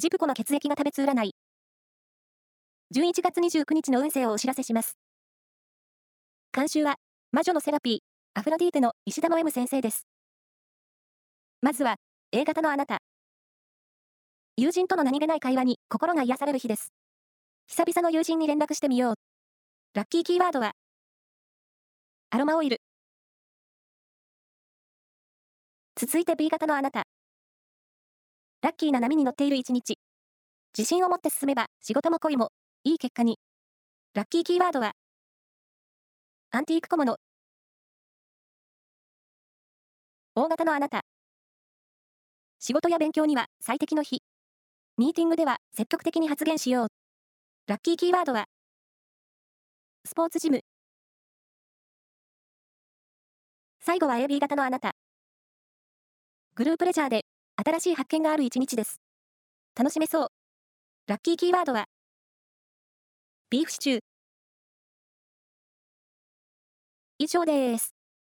[0.00, 1.34] ジプコの血液が食べつ占い。
[2.96, 4.96] 11月29日の運勢をお知らせします。
[6.56, 6.94] 監修は、
[7.32, 7.98] 魔女のセラピー、
[8.32, 10.06] アフロディーテの石田の M 先生です。
[11.60, 11.96] まずは、
[12.32, 13.00] A 型のあなた。
[14.56, 16.94] 友人との何気ない会話に心が癒される日です。
[17.68, 19.14] 久々の友人に連絡してみよう。
[19.92, 20.72] ラッキーキーワードは、
[22.30, 22.80] アロマオイル。
[25.94, 27.02] 続いて B 型のあなた。
[28.70, 29.98] ラッキーな波に乗っている一日。
[30.78, 32.52] 自信を持って進めば仕事も恋も
[32.84, 33.40] いい結果に。
[34.14, 34.92] ラッキーキーワードは、
[36.52, 37.16] アンティーク小物。
[40.36, 41.00] 大型のあなた。
[42.60, 44.22] 仕事や勉強には最適の日。
[44.98, 46.88] ミーティングでは積極的に発言しよう。
[47.66, 48.44] ラッキーキーワードは、
[50.04, 50.60] スポーツジム。
[53.80, 54.92] 最後は AB 型のあなた。
[56.54, 57.22] グループレジャーで
[57.62, 59.00] 新しい発見がある一日です。
[59.76, 60.28] 楽しめそう。
[61.06, 61.88] ラッキーキーワードは、
[63.50, 64.00] ビーフシチュー。
[67.18, 67.99] 以上です。